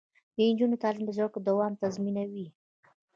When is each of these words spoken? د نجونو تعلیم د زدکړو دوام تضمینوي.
د 0.35 0.37
نجونو 0.49 0.81
تعلیم 0.83 1.03
د 1.05 1.11
زدکړو 1.17 1.45
دوام 1.47 1.73
تضمینوي. 1.81 2.47